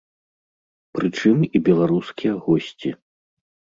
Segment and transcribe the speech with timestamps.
[0.95, 2.89] Прычым і беларускія госці.